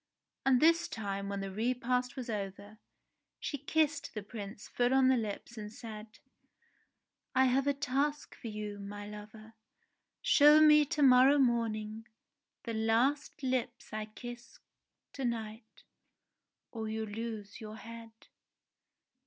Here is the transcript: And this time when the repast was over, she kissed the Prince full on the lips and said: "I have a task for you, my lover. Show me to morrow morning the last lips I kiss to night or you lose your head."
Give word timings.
And 0.47 0.59
this 0.59 0.87
time 0.87 1.29
when 1.29 1.41
the 1.41 1.51
repast 1.51 2.15
was 2.15 2.27
over, 2.27 2.79
she 3.39 3.59
kissed 3.59 4.15
the 4.15 4.23
Prince 4.23 4.67
full 4.67 4.95
on 4.95 5.09
the 5.09 5.15
lips 5.15 5.59
and 5.59 5.71
said: 5.71 6.17
"I 7.35 7.45
have 7.45 7.67
a 7.67 7.73
task 7.75 8.33
for 8.33 8.47
you, 8.47 8.79
my 8.79 9.05
lover. 9.05 9.53
Show 10.23 10.59
me 10.59 10.85
to 10.85 11.03
morrow 11.03 11.37
morning 11.37 12.07
the 12.63 12.73
last 12.73 13.43
lips 13.43 13.93
I 13.93 14.05
kiss 14.07 14.57
to 15.13 15.23
night 15.23 15.83
or 16.71 16.89
you 16.89 17.05
lose 17.05 17.61
your 17.61 17.75
head." 17.77 18.09